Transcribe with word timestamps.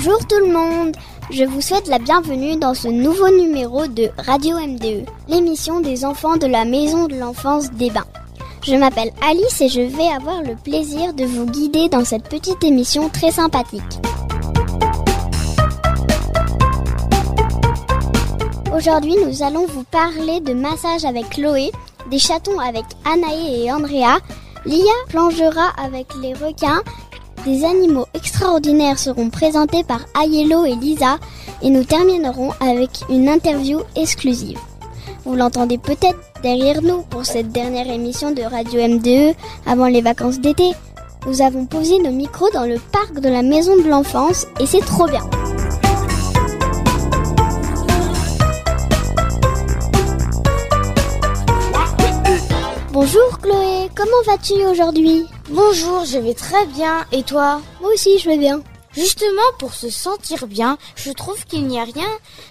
Bonjour 0.00 0.24
tout 0.28 0.38
le 0.38 0.52
monde, 0.52 0.94
je 1.28 1.42
vous 1.42 1.60
souhaite 1.60 1.88
la 1.88 1.98
bienvenue 1.98 2.56
dans 2.56 2.72
ce 2.72 2.86
nouveau 2.86 3.30
numéro 3.30 3.88
de 3.88 4.08
Radio 4.16 4.56
MDE, 4.56 5.04
l'émission 5.26 5.80
des 5.80 6.04
enfants 6.04 6.36
de 6.36 6.46
la 6.46 6.64
Maison 6.64 7.08
de 7.08 7.16
l'Enfance 7.16 7.72
des 7.72 7.90
Bains. 7.90 8.06
Je 8.64 8.76
m'appelle 8.76 9.10
Alice 9.28 9.60
et 9.60 9.68
je 9.68 9.80
vais 9.80 10.06
avoir 10.06 10.44
le 10.44 10.54
plaisir 10.54 11.14
de 11.14 11.24
vous 11.24 11.46
guider 11.46 11.88
dans 11.88 12.04
cette 12.04 12.28
petite 12.28 12.62
émission 12.62 13.08
très 13.08 13.32
sympathique. 13.32 13.82
Aujourd'hui, 18.72 19.16
nous 19.26 19.42
allons 19.42 19.66
vous 19.66 19.82
parler 19.82 20.38
de 20.38 20.52
massage 20.52 21.04
avec 21.04 21.28
Chloé, 21.30 21.72
des 22.08 22.20
chatons 22.20 22.60
avec 22.60 22.84
Anaé 23.04 23.64
et 23.64 23.72
Andrea, 23.72 24.20
Lia 24.64 24.92
plongera 25.08 25.70
avec 25.76 26.06
les 26.22 26.34
requins, 26.34 26.82
des 27.44 27.64
animaux 27.64 28.06
extraordinaires 28.14 28.98
seront 28.98 29.30
présentés 29.30 29.84
par 29.84 30.00
Ayello 30.20 30.64
et 30.64 30.74
Lisa 30.74 31.18
et 31.62 31.70
nous 31.70 31.84
terminerons 31.84 32.52
avec 32.60 32.90
une 33.10 33.28
interview 33.28 33.80
exclusive. 33.96 34.58
Vous 35.24 35.34
l'entendez 35.34 35.78
peut-être 35.78 36.18
derrière 36.42 36.82
nous 36.82 37.02
pour 37.02 37.26
cette 37.26 37.50
dernière 37.50 37.90
émission 37.90 38.30
de 38.30 38.42
Radio 38.42 38.86
MDE 38.86 39.34
avant 39.66 39.86
les 39.86 40.00
vacances 40.00 40.40
d'été. 40.40 40.72
Nous 41.26 41.42
avons 41.42 41.66
posé 41.66 41.98
nos 41.98 42.12
micros 42.12 42.50
dans 42.54 42.64
le 42.64 42.78
parc 42.92 43.20
de 43.20 43.28
la 43.28 43.42
maison 43.42 43.76
de 43.76 43.88
l'enfance 43.88 44.46
et 44.60 44.66
c'est 44.66 44.80
trop 44.80 45.06
bien. 45.06 45.28
Bonjour 53.00 53.38
Chloé, 53.38 53.88
comment 53.94 54.22
vas-tu 54.26 54.54
aujourd'hui? 54.54 55.24
Bonjour, 55.50 56.04
je 56.04 56.18
vais 56.18 56.34
très 56.34 56.66
bien. 56.66 57.06
Et 57.12 57.22
toi? 57.22 57.62
Moi 57.80 57.92
aussi, 57.92 58.18
je 58.18 58.28
vais 58.28 58.38
bien. 58.38 58.60
Justement, 58.92 59.40
pour 59.60 59.72
se 59.72 59.88
sentir 59.88 60.48
bien, 60.48 60.78
je 60.96 61.12
trouve 61.12 61.44
qu'il 61.44 61.68
n'y 61.68 61.78
a 61.78 61.84
rien 61.84 62.08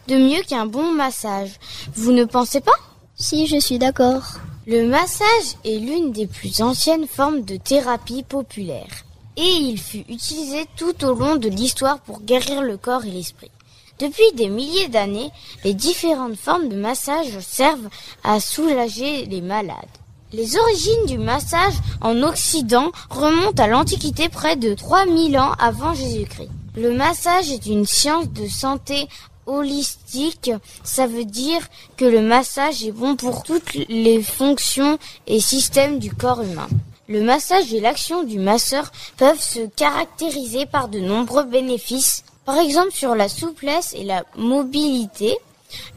de 0.08 0.16
mieux 0.16 0.42
qu'un 0.44 0.66
bon 0.66 0.94
massage. 0.94 1.60
Vous 1.96 2.14
ne 2.14 2.24
pensez 2.24 2.62
pas? 2.62 2.80
Si, 3.18 3.46
je 3.46 3.60
suis 3.60 3.78
d'accord. 3.78 4.24
Le 4.66 4.88
massage 4.88 5.58
est 5.66 5.80
l'une 5.80 6.14
des 6.14 6.28
plus 6.28 6.62
anciennes 6.62 7.08
formes 7.08 7.42
de 7.42 7.58
thérapie 7.58 8.24
populaire. 8.24 9.04
Et 9.36 9.52
il 9.52 9.78
fut 9.78 10.06
utilisé 10.08 10.66
tout 10.78 11.04
au 11.04 11.14
long 11.14 11.36
de 11.36 11.50
l'histoire 11.50 12.00
pour 12.00 12.22
guérir 12.22 12.62
le 12.62 12.78
corps 12.78 13.04
et 13.04 13.12
l'esprit. 13.12 13.52
Depuis 14.00 14.32
des 14.36 14.48
milliers 14.48 14.88
d'années, 14.88 15.30
les 15.66 15.74
différentes 15.74 16.38
formes 16.38 16.70
de 16.70 16.78
massage 16.78 17.38
servent 17.42 17.90
à 18.24 18.40
soulager 18.40 19.26
les 19.26 19.42
malades. 19.42 19.76
Les 20.34 20.58
origines 20.58 21.06
du 21.08 21.18
massage 21.18 21.76
en 22.02 22.22
Occident 22.22 22.92
remontent 23.10 23.64
à 23.64 23.68
l'Antiquité 23.68 24.28
près 24.28 24.58
de 24.58 24.74
3000 24.74 25.38
ans 25.38 25.54
avant 25.58 25.94
Jésus-Christ. 25.94 26.50
Le 26.76 26.92
massage 26.92 27.50
est 27.50 27.66
une 27.66 27.86
science 27.86 28.30
de 28.34 28.46
santé 28.46 29.08
holistique, 29.46 30.52
ça 30.84 31.08
veut 31.08 31.24
dire 31.24 31.62
que 31.96 32.04
le 32.04 32.20
massage 32.20 32.84
est 32.84 32.92
bon 32.92 33.16
pour 33.16 33.44
toutes 33.44 33.74
les 33.88 34.22
fonctions 34.22 35.00
et 35.28 35.40
systèmes 35.40 35.98
du 35.98 36.14
corps 36.14 36.42
humain. 36.42 36.68
Le 37.08 37.22
massage 37.22 37.74
et 37.74 37.80
l'action 37.80 38.24
du 38.24 38.38
masseur 38.38 38.92
peuvent 39.16 39.42
se 39.42 39.66
caractériser 39.78 40.66
par 40.66 40.90
de 40.90 41.00
nombreux 41.00 41.46
bénéfices, 41.46 42.26
par 42.44 42.58
exemple 42.58 42.92
sur 42.92 43.16
la 43.16 43.30
souplesse 43.30 43.96
et 43.98 44.04
la 44.04 44.26
mobilité, 44.36 45.38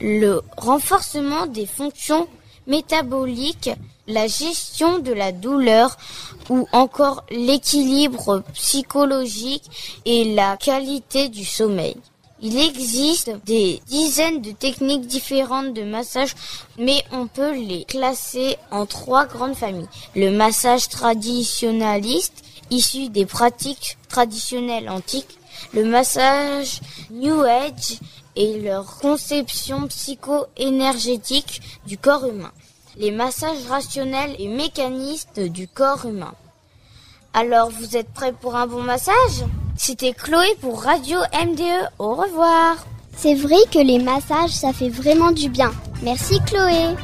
le 0.00 0.40
renforcement 0.56 1.46
des 1.46 1.66
fonctions 1.66 2.28
métaboliques, 2.68 3.70
la 4.10 4.26
gestion 4.26 4.98
de 4.98 5.12
la 5.12 5.32
douleur 5.32 5.96
ou 6.48 6.66
encore 6.72 7.24
l'équilibre 7.30 8.42
psychologique 8.54 9.64
et 10.04 10.34
la 10.34 10.56
qualité 10.56 11.28
du 11.28 11.44
sommeil. 11.44 11.96
Il 12.42 12.58
existe 12.58 13.30
des 13.44 13.82
dizaines 13.86 14.40
de 14.40 14.50
techniques 14.52 15.06
différentes 15.06 15.74
de 15.74 15.82
massage, 15.82 16.34
mais 16.78 17.04
on 17.12 17.26
peut 17.26 17.54
les 17.54 17.84
classer 17.84 18.56
en 18.70 18.86
trois 18.86 19.26
grandes 19.26 19.56
familles. 19.56 19.88
Le 20.16 20.30
massage 20.30 20.88
traditionnaliste, 20.88 22.42
issu 22.70 23.10
des 23.10 23.26
pratiques 23.26 23.98
traditionnelles 24.08 24.88
antiques, 24.88 25.38
le 25.74 25.84
massage 25.84 26.80
New 27.10 27.40
Age 27.42 27.98
et 28.36 28.60
leur 28.60 28.98
conception 28.98 29.86
psycho-énergétique 29.88 31.60
du 31.86 31.98
corps 31.98 32.24
humain 32.24 32.52
les 32.96 33.10
massages 33.10 33.66
rationnels 33.68 34.34
et 34.38 34.48
mécanistes 34.48 35.40
du 35.40 35.68
corps 35.68 36.06
humain. 36.06 36.34
Alors, 37.32 37.70
vous 37.70 37.96
êtes 37.96 38.12
prêts 38.12 38.32
pour 38.32 38.56
un 38.56 38.66
bon 38.66 38.82
massage? 38.82 39.44
C'était 39.76 40.12
Chloé 40.12 40.56
pour 40.60 40.82
Radio 40.82 41.18
MDE. 41.32 41.88
Au 41.98 42.14
revoir. 42.14 42.76
C'est 43.16 43.34
vrai 43.34 43.56
que 43.72 43.78
les 43.78 43.98
massages, 43.98 44.50
ça 44.50 44.72
fait 44.72 44.88
vraiment 44.88 45.30
du 45.30 45.48
bien. 45.48 45.72
Merci 46.02 46.40
Chloé. 46.46 46.96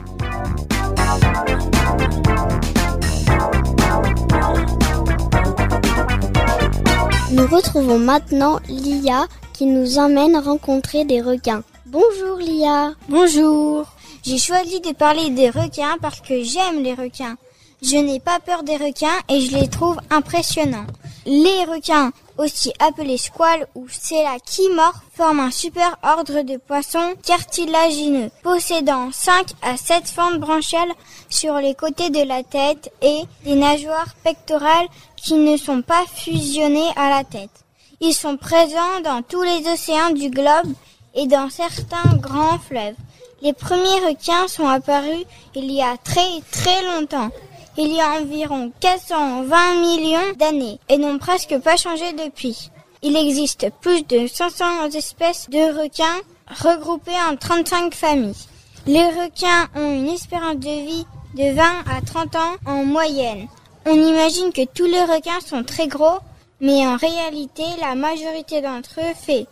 Nous 7.30 7.46
retrouvons 7.46 7.98
maintenant 7.98 8.60
Lia 8.68 9.26
qui 9.52 9.66
nous 9.66 9.98
emmène 9.98 10.36
rencontrer 10.38 11.04
des 11.04 11.20
requins. 11.20 11.62
Bonjour 11.86 12.38
Lia. 12.38 12.92
Bonjour. 13.08 13.86
J'ai 14.24 14.38
choisi 14.38 14.80
de 14.80 14.92
parler 14.92 15.30
des 15.30 15.50
requins 15.50 15.96
parce 16.00 16.20
que 16.20 16.42
j'aime 16.42 16.82
les 16.82 16.94
requins. 16.94 17.36
Je 17.82 17.96
n'ai 17.96 18.20
pas 18.20 18.40
peur 18.40 18.62
des 18.62 18.76
requins 18.76 19.20
et 19.28 19.40
je 19.40 19.56
les 19.56 19.68
trouve 19.68 19.98
impressionnants. 20.10 20.86
Les 21.26 21.64
requins, 21.64 22.12
aussi 22.38 22.72
appelés 22.78 23.18
squales 23.18 23.66
ou 23.74 23.88
sélachimorphes, 23.88 25.02
forment 25.14 25.40
un 25.40 25.50
super 25.50 25.96
ordre 26.02 26.42
de 26.42 26.56
poissons 26.56 27.14
cartilagineux, 27.24 28.30
possédant 28.42 29.10
5 29.12 29.46
à 29.62 29.76
7 29.76 30.08
fentes 30.08 30.38
branchiales 30.38 30.92
sur 31.28 31.56
les 31.56 31.74
côtés 31.74 32.10
de 32.10 32.22
la 32.22 32.42
tête 32.42 32.92
et 33.02 33.22
des 33.44 33.56
nageoires 33.56 34.14
pectorales 34.24 34.88
qui 35.16 35.34
ne 35.34 35.56
sont 35.56 35.82
pas 35.82 36.04
fusionnées 36.14 36.92
à 36.96 37.10
la 37.10 37.24
tête. 37.24 37.64
Ils 38.00 38.14
sont 38.14 38.36
présents 38.36 39.00
dans 39.04 39.22
tous 39.22 39.42
les 39.42 39.68
océans 39.68 40.10
du 40.10 40.30
globe 40.30 40.72
et 41.14 41.26
dans 41.26 41.50
certains 41.50 42.16
grands 42.16 42.58
fleuves. 42.58 42.94
Les 43.42 43.52
premiers 43.52 44.06
requins 44.06 44.48
sont 44.48 44.66
apparus 44.66 45.24
il 45.54 45.70
y 45.70 45.82
a 45.82 45.96
très 45.98 46.40
très 46.50 46.82
longtemps, 46.84 47.30
il 47.76 47.92
y 47.92 48.00
a 48.00 48.20
environ 48.20 48.72
420 48.80 49.74
millions 49.74 50.32
d'années, 50.38 50.78
et 50.88 50.96
n'ont 50.96 51.18
presque 51.18 51.58
pas 51.58 51.76
changé 51.76 52.12
depuis. 52.14 52.70
Il 53.02 53.14
existe 53.14 53.68
plus 53.82 54.02
de 54.04 54.26
500 54.26 54.90
espèces 54.94 55.50
de 55.50 55.82
requins 55.82 56.20
regroupées 56.48 57.12
en 57.30 57.36
35 57.36 57.94
familles. 57.94 58.46
Les 58.86 59.04
requins 59.04 59.68
ont 59.74 59.92
une 59.92 60.08
espérance 60.08 60.56
de 60.56 60.86
vie 60.86 61.06
de 61.34 61.54
20 61.54 61.62
à 61.62 62.00
30 62.00 62.36
ans 62.36 62.56
en 62.64 62.84
moyenne. 62.84 63.48
On 63.84 63.94
imagine 63.94 64.52
que 64.52 64.64
tous 64.64 64.86
les 64.86 65.02
requins 65.02 65.40
sont 65.44 65.62
très 65.62 65.88
gros, 65.88 66.18
mais 66.60 66.86
en 66.86 66.96
réalité, 66.96 67.64
la 67.80 67.94
majorité 67.94 68.62
d'entre 68.62 69.00
eux 69.00 69.14
fait 69.14 69.46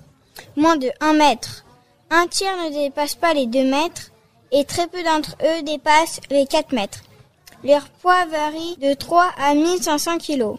moins 0.56 0.76
de 0.76 0.90
1 1.00 1.12
mètre. 1.12 1.63
Un 2.16 2.28
tiers 2.28 2.56
ne 2.56 2.70
dépasse 2.70 3.16
pas 3.16 3.34
les 3.34 3.46
2 3.46 3.64
mètres 3.64 4.12
et 4.52 4.64
très 4.64 4.86
peu 4.86 5.02
d'entre 5.02 5.36
eux 5.42 5.62
dépassent 5.64 6.20
les 6.30 6.46
4 6.46 6.72
mètres. 6.72 7.00
Leur 7.64 7.88
poids 7.88 8.24
varie 8.26 8.76
de 8.76 8.94
3 8.94 9.32
à 9.36 9.52
1500 9.54 10.18
kg. 10.18 10.54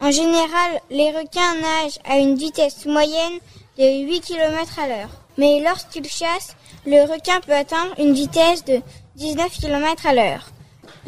En 0.00 0.12
général, 0.12 0.80
les 0.88 1.10
requins 1.10 1.54
nagent 1.56 1.98
à 2.08 2.18
une 2.18 2.36
vitesse 2.36 2.86
moyenne 2.86 3.40
de 3.76 4.04
8 4.06 4.20
km 4.20 4.78
à 4.78 4.86
l'heure. 4.86 5.10
Mais 5.36 5.58
lorsqu'ils 5.58 6.08
chassent, 6.08 6.54
le 6.86 7.02
requin 7.12 7.40
peut 7.40 7.56
atteindre 7.56 7.92
une 7.98 8.14
vitesse 8.14 8.64
de 8.64 8.80
19 9.16 9.50
km 9.58 10.06
à 10.06 10.14
l'heure. 10.14 10.46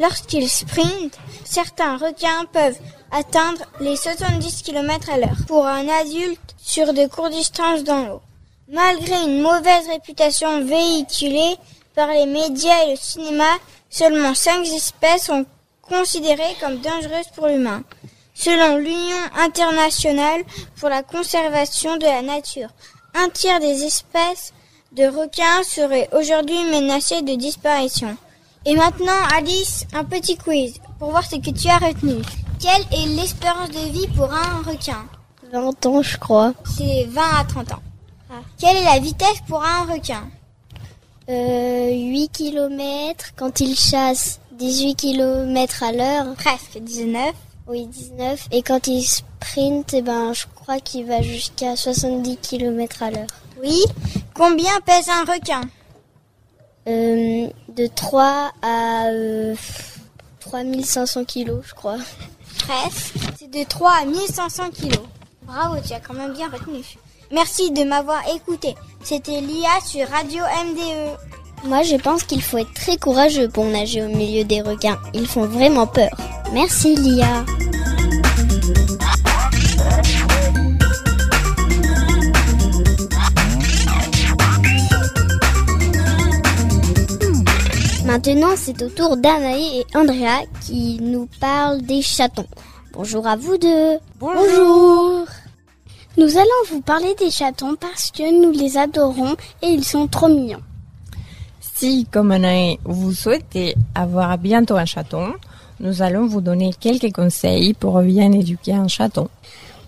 Lorsqu'ils 0.01 0.49
sprintent, 0.49 1.17
certains 1.45 1.95
requins 1.95 2.43
peuvent 2.51 2.79
atteindre 3.13 3.61
les 3.79 3.95
70 3.95 4.63
km 4.63 5.09
à 5.11 5.17
l'heure 5.17 5.45
pour 5.47 5.65
un 5.65 5.87
adulte 5.87 6.55
sur 6.57 6.93
de 6.93 7.07
courtes 7.07 7.31
distances 7.31 7.85
dans 7.85 8.03
l'eau. 8.05 8.21
Malgré 8.73 9.13
une 9.25 9.43
mauvaise 9.43 9.87
réputation 9.87 10.65
véhiculée 10.65 11.57
par 11.93 12.07
les 12.07 12.25
médias 12.25 12.85
et 12.85 12.91
le 12.91 12.97
cinéma, 12.97 13.59
seulement 13.87 14.33
cinq 14.33 14.65
espèces 14.65 15.25
sont 15.25 15.45
considérées 15.83 16.55
comme 16.59 16.79
dangereuses 16.79 17.29
pour 17.35 17.45
l'humain. 17.45 17.83
Selon 18.33 18.77
l'Union 18.77 19.23
internationale 19.37 20.41
pour 20.79 20.89
la 20.89 21.03
conservation 21.03 21.97
de 21.97 22.05
la 22.05 22.23
nature, 22.23 22.69
un 23.13 23.29
tiers 23.29 23.59
des 23.59 23.83
espèces 23.83 24.53
de 24.91 25.03
requins 25.03 25.61
seraient 25.63 26.09
aujourd'hui 26.11 26.63
menacées 26.71 27.21
de 27.21 27.35
disparition. 27.35 28.17
Et 28.65 28.75
maintenant, 28.75 29.21
Alice, 29.35 29.85
un 29.93 30.03
petit 30.03 30.35
quiz 30.35 30.79
pour 30.97 31.11
voir 31.11 31.23
ce 31.23 31.35
que 31.35 31.51
tu 31.51 31.67
as 31.67 31.77
retenu. 31.77 32.23
Quelle 32.59 32.99
est 32.99 33.05
l'espérance 33.05 33.69
de 33.69 33.91
vie 33.91 34.07
pour 34.17 34.33
un 34.33 34.63
requin? 34.65 35.05
20 35.51 35.85
ans, 35.85 36.01
je 36.01 36.17
crois. 36.17 36.53
C'est 36.75 37.05
20 37.05 37.21
à 37.21 37.43
30 37.43 37.73
ans. 37.73 37.92
Quelle 38.57 38.77
est 38.77 38.83
la 38.85 38.99
vitesse 38.99 39.41
pour 39.47 39.63
un 39.63 39.85
requin 39.85 40.23
Euh, 41.29 41.89
8 41.91 42.29
km 42.33 43.31
quand 43.35 43.59
il 43.61 43.75
chasse, 43.77 44.39
18 44.53 44.95
km 44.95 45.83
à 45.83 45.91
l'heure. 45.91 46.33
Presque 46.35 46.79
19. 46.79 47.33
Oui, 47.67 47.87
19. 47.87 48.47
Et 48.51 48.61
quand 48.61 48.87
il 48.87 49.01
sprint, 49.03 49.93
eh 49.93 50.01
ben, 50.01 50.33
je 50.33 50.45
crois 50.53 50.79
qu'il 50.79 51.05
va 51.05 51.21
jusqu'à 51.21 51.75
70 51.77 52.37
km 52.37 53.03
à 53.03 53.11
l'heure. 53.11 53.27
Oui. 53.61 53.81
Combien 54.33 54.81
pèse 54.85 55.07
un 55.07 55.23
requin 55.23 55.61
euh, 56.87 57.47
De 57.69 57.87
3 57.87 58.51
à 58.61 59.05
euh, 59.07 59.55
3500 60.41 61.23
kilos, 61.23 61.63
je 61.65 61.73
crois. 61.73 61.97
Presque. 62.67 63.15
C'est 63.39 63.49
de 63.49 63.63
3 63.63 63.91
à 63.91 64.05
1500 64.05 64.69
kilos. 64.71 64.99
Bravo, 65.43 65.77
tu 65.85 65.93
as 65.93 65.99
quand 66.01 66.13
même 66.13 66.33
bien 66.33 66.49
retenu. 66.49 66.83
Merci 67.33 67.71
de 67.71 67.83
m'avoir 67.83 68.21
écouté. 68.35 68.75
C'était 69.03 69.41
Lia 69.41 69.81
sur 69.83 70.07
Radio 70.07 70.43
MDE. 70.43 71.67
Moi, 71.67 71.81
je 71.81 71.95
pense 71.95 72.21
qu'il 72.21 72.43
faut 72.43 72.59
être 72.59 72.73
très 72.75 72.97
courageux 72.97 73.49
pour 73.49 73.65
nager 73.65 74.03
au 74.03 74.07
milieu 74.07 74.43
des 74.43 74.61
requins. 74.61 74.99
Ils 75.15 75.25
font 75.25 75.47
vraiment 75.47 75.87
peur. 75.87 76.11
Merci, 76.53 76.95
Lia. 76.95 77.43
Maintenant, 88.05 88.53
c'est 88.55 88.79
au 88.83 88.89
tour 88.89 89.17
d'Anaï 89.17 89.79
et 89.79 89.97
Andrea 89.97 90.45
qui 90.61 90.99
nous 91.01 91.27
parlent 91.39 91.81
des 91.81 92.03
chatons. 92.03 92.45
Bonjour 92.91 93.25
à 93.25 93.35
vous 93.35 93.57
deux. 93.57 93.97
Bonjour. 94.19 95.25
Nous 96.15 96.37
allons 96.37 96.49
vous 96.69 96.81
parler 96.81 97.15
des 97.15 97.31
chatons 97.31 97.75
parce 97.79 98.11
que 98.11 98.41
nous 98.41 98.51
les 98.51 98.77
adorons 98.77 99.35
et 99.63 99.67
ils 99.67 99.83
sont 99.83 100.07
trop 100.07 100.27
mignons. 100.27 100.61
Si, 101.59 102.05
comme 102.11 102.31
Anaï, 102.31 102.77
vous 102.85 103.13
souhaitez 103.13 103.73
avoir 103.95 104.37
bientôt 104.37 104.75
un 104.75 104.85
chaton, 104.85 105.33
nous 105.79 106.03
allons 106.03 106.27
vous 106.27 106.41
donner 106.41 106.71
quelques 106.79 107.11
conseils 107.11 107.73
pour 107.73 107.99
bien 108.01 108.31
éduquer 108.31 108.73
un 108.73 108.87
chaton. 108.87 109.27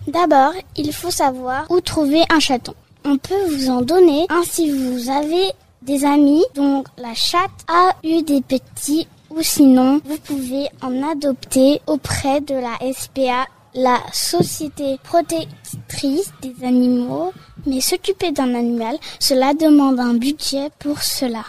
D'abord, 0.08 0.52
il 0.76 0.92
faut 0.92 1.12
savoir 1.12 1.64
où 1.70 1.80
trouver 1.80 2.24
un 2.28 2.40
chaton. 2.40 2.74
On 3.04 3.18
peut 3.18 3.46
vous 3.48 3.70
en 3.70 3.82
donner 3.82 4.26
un 4.28 4.42
si 4.42 4.70
vous 4.70 5.08
avez 5.08 5.52
des 5.82 6.04
amis 6.04 6.44
dont 6.56 6.82
la 6.98 7.14
chatte 7.14 7.64
a 7.68 7.94
eu 8.02 8.22
des 8.22 8.40
petits 8.40 9.06
ou 9.30 9.42
sinon 9.42 10.00
vous 10.04 10.18
pouvez 10.18 10.66
en 10.82 11.08
adopter 11.08 11.80
auprès 11.86 12.40
de 12.40 12.54
la 12.54 12.76
SPA, 12.92 13.46
la 13.76 14.00
Société 14.12 14.98
protectrice 15.04 16.32
des 16.42 16.66
animaux. 16.66 17.32
Mais 17.66 17.80
s'occuper 17.80 18.32
d'un 18.32 18.54
animal, 18.54 18.96
cela 19.20 19.54
demande 19.54 20.00
un 20.00 20.14
budget 20.14 20.70
pour 20.78 21.02
cela. 21.02 21.44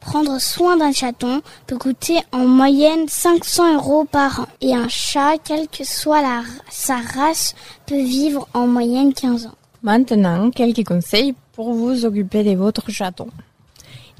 Prendre 0.00 0.38
soin 0.38 0.76
d'un 0.76 0.92
chaton 0.92 1.40
peut 1.66 1.78
coûter 1.78 2.18
en 2.32 2.46
moyenne 2.46 3.08
500 3.08 3.76
euros 3.76 4.04
par 4.04 4.40
an. 4.40 4.46
Et 4.60 4.74
un 4.74 4.88
chat, 4.88 5.38
quelle 5.42 5.66
que 5.68 5.82
soit 5.84 6.22
sa 6.70 6.96
race, 6.96 7.54
peut 7.86 8.02
vivre 8.02 8.46
en 8.52 8.66
moyenne 8.66 9.14
15 9.14 9.46
ans. 9.46 9.54
Maintenant, 9.82 10.50
quelques 10.50 10.86
conseils 10.86 11.34
pour 11.52 11.72
vous 11.72 12.04
occuper 12.04 12.44
de 12.44 12.54
votre 12.54 12.90
chaton. 12.90 13.28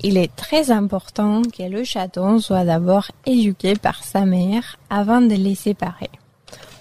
Il 0.02 0.16
est 0.16 0.34
très 0.34 0.70
important 0.70 1.42
que 1.42 1.62
le 1.62 1.84
chaton 1.84 2.38
soit 2.38 2.64
d'abord 2.64 3.10
éduqué 3.26 3.74
par 3.74 4.02
sa 4.02 4.24
mère 4.24 4.78
avant 4.90 5.20
de 5.20 5.34
les 5.34 5.54
séparer. 5.54 6.10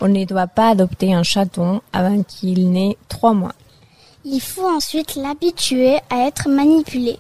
On 0.06 0.10
ne 0.10 0.26
doit 0.26 0.48
pas 0.48 0.72
adopter 0.72 1.14
un 1.14 1.24
chaton 1.24 1.80
avant 1.94 2.24
qu'il 2.24 2.72
n'ait 2.72 2.98
trois 3.08 3.34
mois. 3.34 3.54
Il 4.26 4.42
faut 4.42 4.68
ensuite 4.68 5.16
l'habituer 5.16 5.96
à 6.10 6.28
être 6.28 6.50
manipulé 6.50 7.20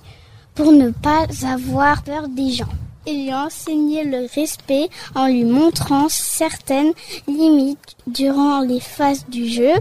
pour 0.53 0.73
ne 0.73 0.89
pas 0.89 1.25
avoir 1.47 2.03
peur 2.03 2.27
des 2.27 2.51
gens 2.51 2.67
et 3.05 3.13
lui 3.13 3.33
enseigner 3.33 4.03
le 4.03 4.27
respect 4.35 4.89
en 5.15 5.27
lui 5.27 5.45
montrant 5.45 6.07
certaines 6.09 6.91
limites 7.25 7.95
durant 8.05 8.59
les 8.59 8.81
phases 8.81 9.25
du 9.29 9.47
jeu 9.47 9.71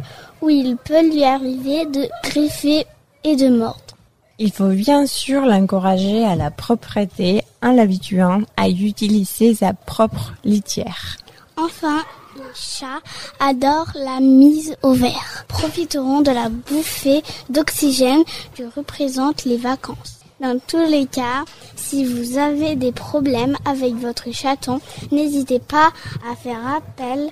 où 0.40 0.48
il 0.48 0.76
peut 0.76 1.04
lui 1.04 1.24
arriver 1.24 1.86
de 1.86 2.08
griffer 2.22 2.86
et 3.24 3.34
de 3.34 3.48
mordre. 3.48 3.96
Il 4.38 4.52
faut 4.52 4.68
bien 4.68 5.06
sûr 5.06 5.44
l'encourager 5.44 6.24
à 6.24 6.36
la 6.36 6.52
propreté 6.52 7.42
en 7.62 7.72
l'habituant 7.72 8.42
à 8.56 8.68
utiliser 8.68 9.56
sa 9.56 9.72
propre 9.72 10.34
litière. 10.44 11.16
Enfin, 11.56 12.02
les 12.36 12.54
chats 12.54 13.00
adorent 13.40 13.92
la 13.94 14.20
mise 14.20 14.76
au 14.82 14.92
vert, 14.92 15.44
profiteront 15.48 16.20
de 16.20 16.30
la 16.30 16.48
bouffée 16.48 17.22
d'oxygène 17.48 18.22
que 18.54 18.62
représentent 18.74 19.44
les 19.44 19.56
vacances. 19.56 20.20
Dans 20.40 20.58
tous 20.66 20.84
les 20.88 21.06
cas, 21.06 21.44
si 21.76 22.04
vous 22.04 22.36
avez 22.36 22.74
des 22.74 22.90
problèmes 22.90 23.56
avec 23.64 23.94
votre 23.94 24.32
chaton, 24.32 24.80
n'hésitez 25.12 25.60
pas 25.60 25.90
à 26.30 26.34
faire 26.34 26.66
appel 26.74 27.30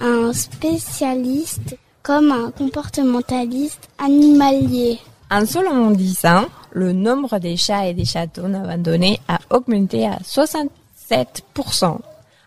à 0.00 0.04
un 0.04 0.32
spécialiste 0.32 1.76
comme 2.02 2.32
un 2.32 2.50
comportementaliste 2.50 3.88
animalier. 3.98 4.98
En 5.30 5.46
seulement 5.46 5.90
10 5.90 6.24
ans, 6.26 6.44
le 6.72 6.92
nombre 6.92 7.38
des 7.38 7.56
chats 7.56 7.86
et 7.86 7.94
des 7.94 8.04
chatons 8.04 8.52
abandonnés 8.52 9.20
a 9.28 9.38
augmenté 9.50 10.06
à 10.06 10.18
67%. 10.18 11.98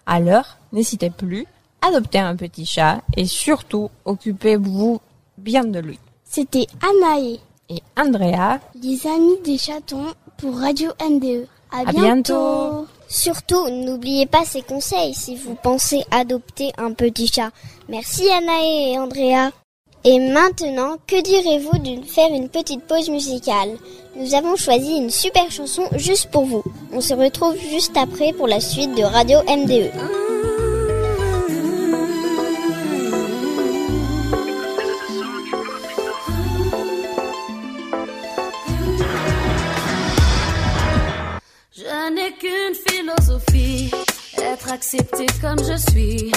Alors, 0.06 0.58
n'hésitez 0.74 1.10
plus, 1.10 1.48
adoptez 1.88 2.20
un 2.20 2.36
petit 2.36 2.66
chat 2.66 3.02
et 3.16 3.26
surtout, 3.26 3.90
occupez-vous 4.06 5.00
bien 5.38 5.64
de 5.66 5.80
lui. 5.80 6.00
C'était 6.24 6.68
Anaï 6.82 7.40
et 7.70 7.82
Andrea, 8.00 8.60
les 8.82 9.06
amis 9.08 9.38
des 9.44 9.58
chatons 9.58 10.14
pour 10.38 10.58
Radio 10.60 10.92
NDE. 11.02 11.48
À, 11.72 11.90
À 11.90 11.92
bientôt. 11.92 12.88
Surtout, 13.08 13.68
n'oubliez 13.70 14.26
pas 14.26 14.44
ces 14.46 14.62
conseils 14.62 15.14
si 15.14 15.36
vous 15.36 15.56
pensez 15.56 16.04
adopter 16.12 16.72
un 16.78 16.94
petit 16.94 17.28
chat. 17.28 17.52
Merci 17.90 18.30
Anaë 18.30 18.94
et 18.94 19.00
Andrea. 19.00 19.52
Et 20.06 20.20
maintenant, 20.20 20.98
que 21.08 21.22
direz-vous 21.22 21.78
de 21.80 22.06
faire 22.06 22.30
une 22.34 22.50
petite 22.50 22.84
pause 22.84 23.10
musicale? 23.10 23.78
Nous 24.16 24.36
avons 24.36 24.56
choisi 24.56 24.98
une 24.98 25.10
super 25.10 25.50
chanson 25.50 25.84
juste 25.96 26.30
pour 26.30 26.46
vous. 26.46 26.64
On 26.92 27.02
se 27.02 27.14
retrouve 27.14 27.56
juste 27.58 27.96
après 27.96 28.34
pour 28.34 28.48
la 28.48 28.60
suite 28.60 28.96
de 28.96 29.04
Radio. 29.04 29.40
MDE. 29.48 29.92
Être 44.54 44.72
accepté 44.72 45.26
comme 45.42 45.60
je 45.60 45.78
suis, 45.92 46.32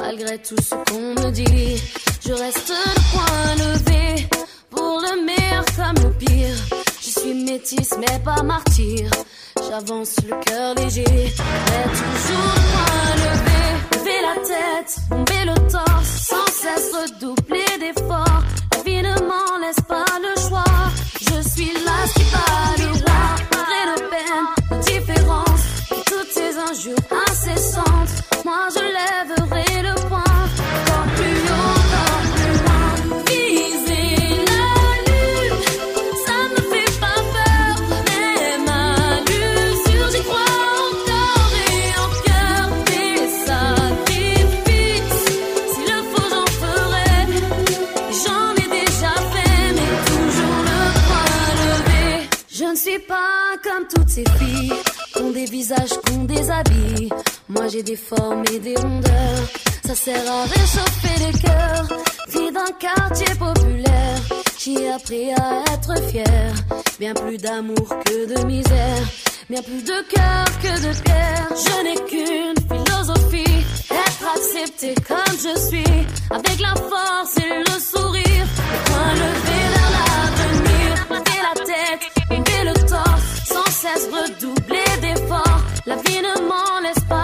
malgré 0.00 0.38
tout 0.38 0.56
ce 0.60 0.74
qu'on 0.74 1.14
me 1.14 1.30
dit. 1.30 1.82
Je 2.24 2.32
reste 2.32 2.68
le 2.68 3.00
point 3.12 3.54
levé, 3.56 4.28
pour 4.70 5.00
le 5.00 5.24
meilleur 5.24 5.64
comme 5.76 6.04
le 6.04 6.10
pire. 6.12 6.56
Je 7.00 7.10
suis 7.20 7.34
métisse 7.44 7.94
mais 7.98 8.18
pas 8.20 8.42
martyr, 8.42 9.10
j'avance 9.68 10.16
le 10.28 10.34
cœur 10.44 10.74
léger, 10.76 11.04
mais 11.08 11.84
toujours 12.00 12.54
le 12.56 12.66
point 12.72 13.14
levé. 13.24 13.62
Lever 13.94 14.20
la 14.22 14.36
tête, 14.42 14.92
bomber 15.10 15.44
le 15.46 15.70
torse, 15.70 16.12
sans 16.28 16.46
cesse 16.46 16.92
redoubler 16.94 17.78
d'efforts. 17.80 18.42
La 18.72 18.82
vie 18.84 19.02
ne 19.02 19.14
m'en 19.28 19.58
laisse 19.60 19.82
pas 19.88 20.04
le 20.20 20.40
choix, 20.48 20.64
je 21.20 21.48
suis 21.48 21.72
là 21.84 21.98
qui 22.14 22.24
bat 22.32 22.74
le 22.78 22.90
roi, 22.92 23.11
toutes 26.22 26.32
ces 26.32 26.56
injures 26.56 26.96
incessantes. 27.28 28.14
Moi 28.44 28.68
je 28.74 28.80
lèverai 28.80 29.82
le 29.82 29.94
poing, 30.08 30.20
encore 30.20 31.08
plus 31.16 31.40
haut, 31.50 31.76
encore 31.82 32.24
plus 32.36 32.56
loin. 32.62 32.88
Viser 33.26 34.44
la 34.58 34.72
lune, 35.08 35.60
ça 36.26 36.36
me 36.50 36.60
fait 36.70 36.92
pas 37.00 37.20
peur, 37.34 37.74
même 38.06 38.68
à 38.68 38.70
j'y 40.12 40.22
crois 40.22 40.54
encore 40.90 41.54
et 41.70 41.90
encore. 42.06 42.70
Des 42.86 43.20
sacrifices, 43.46 45.22
s'il 45.72 45.86
le 45.92 46.00
faut, 46.10 46.28
j'en 46.30 46.48
ferai. 46.62 47.12
J'en 48.22 48.48
ai 48.62 48.68
déjà 48.80 49.12
fait, 49.32 49.66
mais 49.74 49.92
toujours 50.06 50.60
le 50.70 50.80
point 51.06 51.46
levé. 51.62 52.28
Je 52.52 52.64
ne 52.64 52.76
suis 52.76 53.00
pas 53.00 53.42
comme 53.62 53.84
toutes 53.92 54.10
ces 54.10 54.24
filles, 54.38 54.72
des 55.44 55.50
visages, 55.50 55.90
des 56.24 56.50
habits. 56.50 57.08
Moi 57.48 57.66
j'ai 57.68 57.82
des 57.82 57.96
formes 57.96 58.44
et 58.52 58.58
des 58.58 58.76
rondeurs, 58.76 59.44
ça 59.84 59.94
sert 59.94 60.30
à 60.30 60.42
réchauffer 60.44 61.16
les 61.24 61.38
cœurs. 61.38 61.88
Fille 62.28 62.52
d'un 62.52 62.72
quartier 62.78 63.34
populaire, 63.34 64.20
j'ai 64.58 64.90
appris 64.90 65.32
à 65.32 65.64
être 65.74 65.94
fier. 66.10 66.52
Bien 67.00 67.14
plus 67.14 67.38
d'amour 67.38 67.88
que 68.04 68.18
de 68.32 68.46
misère, 68.46 69.04
bien 69.50 69.62
plus 69.62 69.82
de 69.82 69.98
cœur 70.14 70.44
que 70.62 70.74
de 70.86 70.92
pierre. 71.02 71.48
Je 71.66 71.76
n'ai 71.84 71.98
qu'une 72.08 72.60
philosophie, 72.70 73.64
être 73.90 74.24
accepté 74.36 74.94
comme 75.08 75.36
je 75.46 75.58
suis, 75.68 76.06
avec 76.30 76.60
la 76.60 76.74
force 76.74 77.36
et 77.38 77.58
le 77.68 77.78
sourire, 77.80 78.21
Vie 85.96 86.22
ne 86.22 86.40
m'en 86.48 86.80
laisse 86.80 87.04
pas 87.06 87.21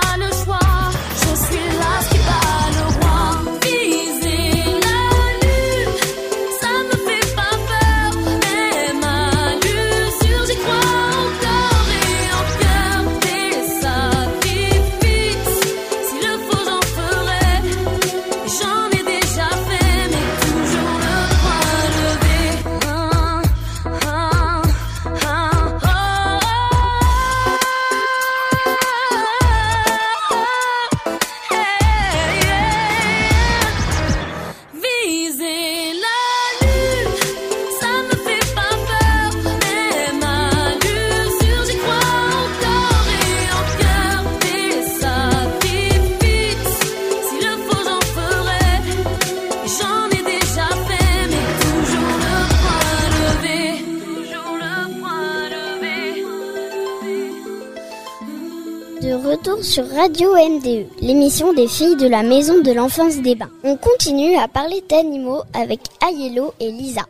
Radio 59.99 60.31
MDE, 60.33 60.87
l'émission 61.01 61.53
des 61.53 61.67
filles 61.67 61.97
de 61.97 62.07
la 62.07 62.23
Maison 62.23 62.63
de 62.63 62.71
l'Enfance 62.71 63.17
des 63.17 63.35
Bains. 63.35 63.51
On 63.65 63.77
continue 63.77 64.37
à 64.37 64.47
parler 64.47 64.81
d'animaux 64.89 65.43
avec 65.53 65.81
Ayello 66.07 66.55
et 66.61 66.71
Lisa. 66.71 67.03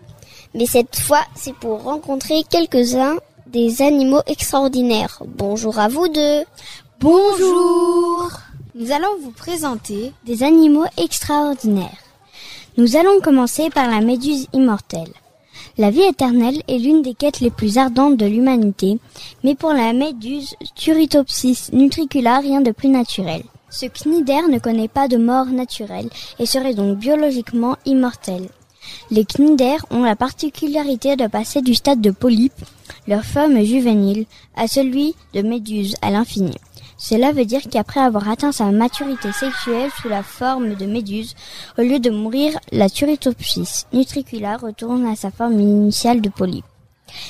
Mais 0.55 0.65
cette 0.65 0.99
fois, 0.99 1.21
c'est 1.35 1.53
pour 1.53 1.83
rencontrer 1.83 2.45
quelques-uns 2.49 3.17
des 3.47 3.83
animaux 3.83 4.23
extraordinaires. 4.27 5.23
Bonjour 5.27 5.79
à 5.79 5.89
vous 5.89 6.09
deux. 6.09 6.45
Bonjour. 6.99 8.31
Nous 8.75 8.91
allons 8.91 9.19
vous 9.21 9.33
présenter 9.33 10.15
des 10.25 10.43
animaux 10.43 10.87
extraordinaires. 10.97 12.03
Nous 12.79 12.97
allons 12.97 13.21
commencer 13.21 13.69
par 13.69 13.91
la 13.91 14.01
méduse 14.01 14.47
immortelle. 14.55 15.13
La 15.81 15.91
vie 15.91 16.03
éternelle 16.03 16.61
est 16.67 16.79
l'une 16.79 17.03
des 17.03 17.15
quêtes 17.15 17.39
les 17.39 17.53
plus 17.53 17.79
ardentes 17.79 18.17
de 18.17 18.27
l'humanité, 18.27 18.99
mais 19.45 19.55
pour 19.55 19.73
la 19.73 19.93
méduse 19.93 20.57
Turritopsis 20.75 21.71
nutricula, 21.73 22.41
rien 22.41 22.61
de 22.61 22.73
plus 22.73 22.89
naturel. 22.89 23.45
Ce 23.71 23.87
cnidaire 23.87 24.49
ne 24.49 24.59
connaît 24.59 24.89
pas 24.89 25.07
de 25.07 25.17
mort 25.17 25.47
naturelle 25.47 26.11
et 26.41 26.47
serait 26.47 26.75
donc 26.75 26.99
biologiquement 26.99 27.77
immortel. 27.87 28.49
Les 29.13 29.25
cnidaires 29.25 29.87
ont 29.93 30.03
la 30.03 30.17
particularité 30.17 31.15
de 31.15 31.29
passer 31.29 31.63
du 31.63 31.77
stade 31.77 32.01
de 32.01 32.11
polype, 32.11 32.65
leur 33.07 33.25
forme 33.25 33.63
juvénile, 33.63 34.27
à 34.57 34.67
celui 34.67 35.15
de 35.33 35.43
méduse 35.43 35.95
à 36.03 36.11
l'infini. 36.11 36.57
Cela 37.01 37.31
veut 37.31 37.45
dire 37.45 37.63
qu'après 37.71 38.01
avoir 38.01 38.29
atteint 38.29 38.51
sa 38.51 38.73
maturité 38.73 39.31
sexuelle 39.31 39.91
sous 40.03 40.09
la 40.09 40.25
forme 40.25 40.75
de 40.75 40.85
méduse, 40.85 41.37
au 41.79 41.83
lieu 41.83 42.01
de 42.01 42.11
mourir, 42.11 42.59
la 42.73 42.91
Turritopsis 42.91 43.87
nutricula 43.93 44.57
retourne 44.57 45.07
à 45.07 45.15
sa 45.15 45.31
forme 45.31 45.61
initiale 45.61 46.21
de 46.21 46.29
polype. 46.29 46.65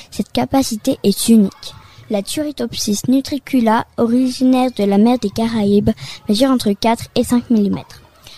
Cette 0.09 0.31
capacité 0.31 0.97
est 1.03 1.29
unique. 1.29 1.75
La 2.09 2.23
Turritopsis 2.23 3.01
nutricula, 3.07 3.85
originaire 3.97 4.71
de 4.75 4.83
la 4.83 4.97
mer 4.97 5.19
des 5.19 5.29
Caraïbes, 5.29 5.91
mesure 6.27 6.49
entre 6.49 6.71
4 6.71 7.05
et 7.13 7.23
5 7.23 7.51
mm. 7.51 7.77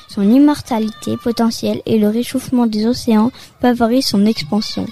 Son 0.10 0.30
immortalité 0.30 1.16
potentielle 1.16 1.82
et 1.86 1.98
le 1.98 2.10
réchauffement 2.10 2.68
des 2.68 2.86
océans 2.86 3.32
favorisent 3.62 4.08
son 4.08 4.26
expansion. 4.26 4.86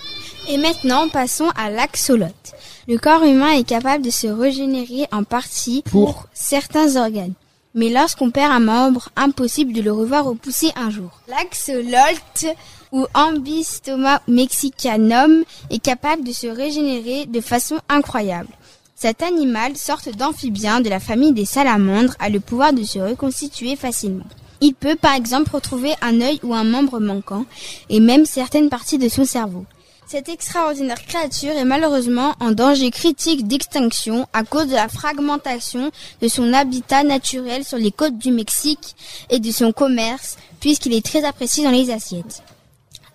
Et 0.48 0.58
maintenant, 0.58 1.10
passons 1.10 1.50
à 1.58 1.70
l'axolote. 1.70 2.56
Le 2.90 2.98
corps 2.98 3.24
humain 3.24 3.52
est 3.52 3.68
capable 3.68 4.04
de 4.04 4.10
se 4.10 4.26
régénérer 4.26 5.06
en 5.12 5.24
partie 5.24 5.84
pour 5.92 6.26
certains 6.34 6.96
organes. 6.96 7.36
Mais 7.76 7.90
lorsqu'on 7.90 8.32
perd 8.32 8.52
un 8.52 8.60
membre, 8.60 9.10
impossible 9.16 9.74
de 9.74 9.82
le 9.82 9.92
revoir 9.92 10.26
repousser 10.26 10.72
un 10.76 10.90
jour. 10.90 11.12
L'axolote 11.28 12.48
ou 12.92 13.06
Ambystoma 13.14 14.24
mexicanum 14.28 15.44
est 15.70 15.78
capable 15.78 16.24
de 16.24 16.32
se 16.32 16.48
régénérer 16.48 17.28
de 17.28 17.42
façon 17.42 17.78
incroyable. 17.90 18.50
Cet 18.96 19.22
animal, 19.22 19.78
sorte 19.78 20.10
d'amphibien 20.10 20.82
de 20.82 20.90
la 20.90 21.00
famille 21.00 21.34
des 21.34 21.46
salamandres, 21.46 22.16
a 22.18 22.30
le 22.30 22.40
pouvoir 22.40 22.74
de 22.74 22.82
se 22.82 22.98
reconstituer 22.98 23.76
facilement. 23.76 24.26
Il 24.62 24.74
peut 24.74 24.96
par 24.96 25.14
exemple 25.14 25.52
retrouver 25.54 25.94
un 26.02 26.22
œil 26.22 26.40
ou 26.42 26.56
un 26.56 26.64
membre 26.64 27.00
manquant, 27.00 27.46
et 27.90 28.00
même 28.00 28.26
certaines 28.26 28.70
parties 28.70 28.98
de 28.98 29.10
son 29.10 29.26
cerveau. 29.26 29.66
Cette 30.12 30.28
extraordinaire 30.28 31.06
créature 31.06 31.52
est 31.52 31.66
malheureusement 31.66 32.34
en 32.40 32.50
danger 32.50 32.90
critique 32.90 33.48
d'extinction 33.48 34.26
à 34.34 34.44
cause 34.44 34.66
de 34.66 34.74
la 34.74 34.88
fragmentation 34.88 35.92
de 36.20 36.28
son 36.28 36.52
habitat 36.52 37.04
naturel 37.04 37.64
sur 37.64 37.78
les 37.78 37.92
côtes 37.92 38.18
du 38.18 38.32
Mexique 38.32 38.96
et 39.30 39.38
de 39.38 39.52
son 39.52 39.72
commerce, 39.72 40.38
puisqu'il 40.62 40.96
est 40.96 41.06
très 41.06 41.24
apprécié 41.26 41.64
dans 41.64 41.70
les 41.70 41.92
assiettes. 41.92 42.42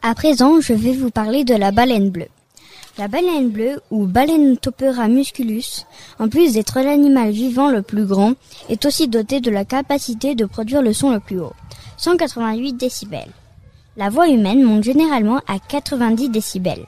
À 0.02 0.14
présent, 0.14 0.60
je 0.60 0.72
vais 0.72 0.92
vous 0.92 1.10
parler 1.10 1.42
de 1.42 1.56
la 1.56 1.72
baleine 1.72 2.10
bleue. 2.10 2.28
La 2.96 3.08
baleine 3.08 3.48
bleue, 3.48 3.80
ou 3.90 4.06
baleine 4.06 4.56
topera 4.56 5.08
musculus, 5.08 5.86
en 6.20 6.28
plus 6.28 6.52
d'être 6.52 6.78
l'animal 6.78 7.32
vivant 7.32 7.70
le 7.70 7.82
plus 7.82 8.06
grand, 8.06 8.34
est 8.68 8.84
aussi 8.86 9.08
dotée 9.08 9.40
de 9.40 9.50
la 9.50 9.64
capacité 9.64 10.36
de 10.36 10.44
produire 10.44 10.80
le 10.80 10.92
son 10.92 11.10
le 11.10 11.18
plus 11.18 11.40
haut, 11.40 11.54
188 11.96 12.74
décibels. 12.74 13.32
La 13.96 14.10
voix 14.10 14.28
humaine 14.28 14.64
monte 14.64 14.82
généralement 14.82 15.40
à 15.46 15.60
90 15.60 16.28
décibels. 16.28 16.84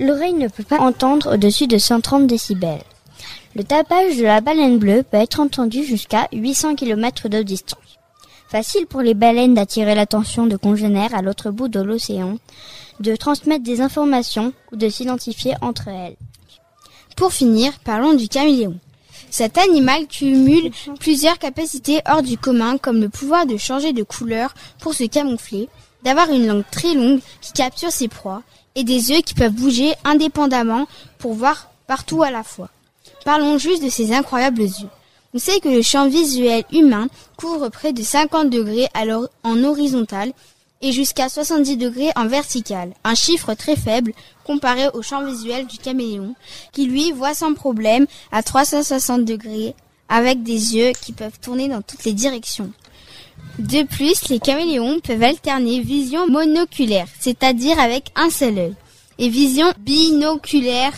L'oreille 0.00 0.34
ne 0.34 0.48
peut 0.48 0.64
pas 0.64 0.80
entendre 0.80 1.34
au-dessus 1.34 1.68
de 1.68 1.78
130 1.78 2.26
décibels. 2.26 2.82
Le 3.54 3.62
tapage 3.62 4.16
de 4.16 4.24
la 4.24 4.40
baleine 4.40 4.78
bleue 4.78 5.04
peut 5.04 5.18
être 5.18 5.38
entendu 5.38 5.84
jusqu'à 5.84 6.28
800 6.32 6.74
km 6.74 7.28
de 7.28 7.42
distance. 7.42 7.78
Facile 8.48 8.86
pour 8.86 9.00
les 9.00 9.14
baleines 9.14 9.54
d'attirer 9.54 9.94
l'attention 9.94 10.48
de 10.48 10.56
congénères 10.56 11.14
à 11.14 11.22
l'autre 11.22 11.52
bout 11.52 11.68
de 11.68 11.80
l'océan, 11.80 12.38
de 12.98 13.14
transmettre 13.14 13.62
des 13.62 13.80
informations 13.80 14.52
ou 14.72 14.76
de 14.76 14.88
s'identifier 14.88 15.54
entre 15.60 15.86
elles. 15.86 16.16
Pour 17.16 17.32
finir, 17.32 17.78
parlons 17.84 18.14
du 18.14 18.26
caméléon. 18.26 18.74
Cet 19.30 19.56
animal 19.56 20.08
cumule 20.08 20.72
plusieurs 20.98 21.38
capacités 21.38 22.00
hors 22.10 22.22
du 22.22 22.36
commun 22.36 22.76
comme 22.76 23.00
le 23.00 23.08
pouvoir 23.08 23.46
de 23.46 23.56
changer 23.56 23.92
de 23.92 24.02
couleur 24.02 24.52
pour 24.80 24.94
se 24.94 25.04
camoufler, 25.04 25.68
d'avoir 26.02 26.30
une 26.30 26.46
langue 26.46 26.64
très 26.70 26.94
longue 26.94 27.20
qui 27.40 27.52
capture 27.52 27.90
ses 27.90 28.08
proies 28.08 28.42
et 28.74 28.84
des 28.84 29.10
yeux 29.10 29.20
qui 29.22 29.34
peuvent 29.34 29.52
bouger 29.52 29.94
indépendamment 30.04 30.86
pour 31.18 31.34
voir 31.34 31.70
partout 31.86 32.22
à 32.22 32.30
la 32.30 32.42
fois. 32.42 32.68
Parlons 33.24 33.58
juste 33.58 33.82
de 33.82 33.88
ces 33.88 34.12
incroyables 34.12 34.62
yeux. 34.62 34.88
On 35.34 35.38
sait 35.38 35.60
que 35.60 35.68
le 35.68 35.82
champ 35.82 36.08
visuel 36.08 36.64
humain 36.72 37.08
couvre 37.36 37.68
près 37.68 37.92
de 37.92 38.02
50 38.02 38.50
degrés 38.50 38.88
en 39.44 39.64
horizontal 39.64 40.32
et 40.82 40.92
jusqu'à 40.92 41.28
70 41.28 41.76
degrés 41.76 42.10
en 42.16 42.26
vertical, 42.26 42.94
un 43.04 43.14
chiffre 43.14 43.54
très 43.54 43.76
faible 43.76 44.12
comparé 44.44 44.88
au 44.94 45.02
champ 45.02 45.24
visuel 45.24 45.66
du 45.66 45.78
caméléon, 45.78 46.34
qui 46.72 46.86
lui 46.86 47.12
voit 47.12 47.34
sans 47.34 47.54
problème 47.54 48.06
à 48.32 48.42
360 48.42 49.24
degrés 49.24 49.74
avec 50.08 50.42
des 50.42 50.76
yeux 50.76 50.92
qui 51.00 51.12
peuvent 51.12 51.38
tourner 51.40 51.68
dans 51.68 51.82
toutes 51.82 52.04
les 52.04 52.14
directions. 52.14 52.72
De 53.58 53.82
plus, 53.84 54.28
les 54.28 54.38
caméléons 54.38 55.00
peuvent 55.00 55.22
alterner 55.22 55.80
vision 55.80 56.28
monoculaire, 56.28 57.08
c'est-à-dire 57.18 57.78
avec 57.78 58.10
un 58.16 58.30
seul 58.30 58.58
œil, 58.58 58.74
et 59.18 59.28
vision 59.28 59.72
binoculaire 59.78 60.92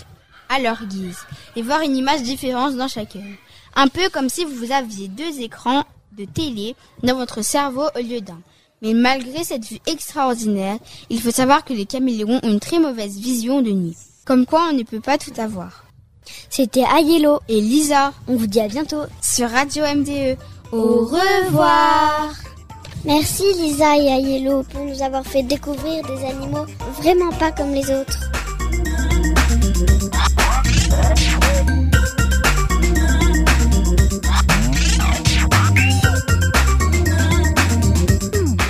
à 0.48 0.60
leur 0.60 0.84
guise, 0.84 1.18
et 1.56 1.62
voir 1.62 1.80
une 1.80 1.96
image 1.96 2.22
différente 2.22 2.76
dans 2.76 2.88
chaque 2.88 3.16
œil. 3.16 3.36
Un 3.74 3.88
peu 3.88 4.08
comme 4.10 4.28
si 4.28 4.44
vous 4.44 4.70
aviez 4.70 5.08
deux 5.08 5.40
écrans 5.40 5.84
de 6.16 6.24
télé 6.24 6.76
dans 7.02 7.16
votre 7.16 7.42
cerveau 7.42 7.84
au 7.96 8.02
lieu 8.02 8.20
d'un. 8.20 8.40
Mais 8.82 8.94
malgré 8.94 9.44
cette 9.44 9.64
vue 9.64 9.78
extraordinaire, 9.86 10.76
il 11.08 11.20
faut 11.20 11.30
savoir 11.30 11.64
que 11.64 11.72
les 11.72 11.86
caméléons 11.86 12.40
ont 12.42 12.50
une 12.50 12.60
très 12.60 12.78
mauvaise 12.78 13.16
vision 13.16 13.62
de 13.62 13.70
nuit. 13.70 13.96
Comme 14.24 14.44
quoi 14.44 14.68
on 14.70 14.76
ne 14.76 14.82
peut 14.82 15.00
pas 15.00 15.18
tout 15.18 15.32
avoir. 15.40 15.84
C'était 16.50 16.84
Ayello 16.84 17.40
et 17.48 17.60
Lisa. 17.60 18.12
On 18.28 18.36
vous 18.36 18.46
dit 18.46 18.60
à 18.60 18.68
bientôt 18.68 19.02
sur 19.20 19.50
Radio 19.50 19.84
MDE. 19.84 20.36
Au 20.72 21.04
revoir 21.04 22.32
Merci 23.04 23.42
Lisa 23.58 23.94
et 23.98 24.08
Ayello 24.08 24.62
pour 24.62 24.82
nous 24.86 25.02
avoir 25.02 25.22
fait 25.22 25.42
découvrir 25.42 26.02
des 26.06 26.24
animaux 26.24 26.64
vraiment 26.98 27.30
pas 27.32 27.52
comme 27.52 27.72
les 27.74 27.90
autres. 27.90 28.30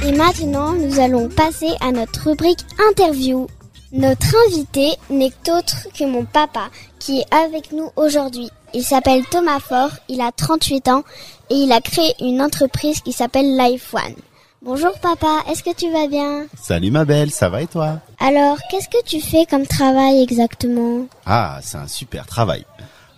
Et 0.04 0.10
maintenant, 0.10 0.72
nous 0.72 0.98
allons 0.98 1.28
passer 1.28 1.70
à 1.80 1.92
notre 1.92 2.30
rubrique 2.30 2.66
interview. 2.90 3.46
Notre 3.92 4.34
invité 4.48 4.96
n'est 5.08 5.32
autre 5.56 5.86
que 5.96 6.04
mon 6.04 6.24
papa 6.24 6.68
qui 6.98 7.20
est 7.20 7.32
avec 7.32 7.70
nous 7.70 7.90
aujourd'hui. 7.94 8.50
Il 8.74 8.82
s'appelle 8.82 9.22
Thomas 9.26 9.60
Faure, 9.60 9.90
il 10.08 10.22
a 10.22 10.32
38 10.32 10.88
ans 10.88 11.04
et 11.50 11.56
il 11.56 11.72
a 11.72 11.82
créé 11.82 12.14
une 12.20 12.40
entreprise 12.40 13.00
qui 13.00 13.12
s'appelle 13.12 13.58
Life 13.58 13.92
One. 13.92 14.14
Bonjour 14.62 14.98
papa, 14.98 15.42
est-ce 15.50 15.62
que 15.62 15.74
tu 15.74 15.90
vas 15.92 16.06
bien? 16.06 16.46
Salut 16.58 16.90
ma 16.90 17.04
belle, 17.04 17.30
ça 17.30 17.50
va 17.50 17.60
et 17.60 17.66
toi? 17.66 18.00
Alors, 18.18 18.56
qu'est-ce 18.70 18.88
que 18.88 19.04
tu 19.04 19.20
fais 19.20 19.44
comme 19.44 19.66
travail 19.66 20.22
exactement? 20.22 21.06
Ah, 21.26 21.58
c'est 21.62 21.76
un 21.76 21.86
super 21.86 22.24
travail. 22.26 22.64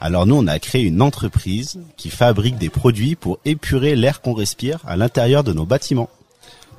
Alors 0.01 0.27
nous, 0.27 0.35
on 0.35 0.47
a 0.49 0.59
créé 0.59 0.83
une 0.83 1.01
entreprise 1.01 1.79
qui 1.97 2.11
fabrique 2.11 2.59
des 2.59 2.71
produits 2.71 3.15
pour 3.15 3.39
épurer 3.45 3.95
l'air 3.95 4.23
qu'on 4.23 4.35
respire 4.35 4.81
à 4.89 4.97
l'intérieur 4.97 5.45
de 5.45 5.53
nos 5.53 5.67
bâtiments. 5.67 6.11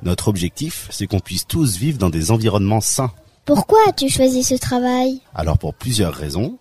Notre 0.02 0.28
objectif, 0.28 0.86
c'est 0.90 1.06
qu'on 1.06 1.20
puisse 1.20 1.46
tous 1.46 1.78
vivre 1.78 1.96
dans 1.96 2.10
des 2.10 2.30
environnements 2.30 2.82
sains. 2.82 3.12
Pourquoi 3.46 3.78
as-tu 3.88 4.10
choisi 4.10 4.42
ce 4.42 4.56
travail? 4.56 5.22
Alors 5.34 5.56
pour 5.56 5.72
plusieurs 5.72 6.12
raisons. 6.12 6.58